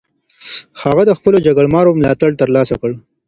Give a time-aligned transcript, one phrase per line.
[0.83, 2.91] هغه د خپلو جګړه مارو ملاتړ ترلاسه کړ.